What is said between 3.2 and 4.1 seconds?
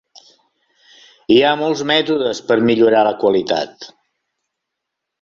qualitat.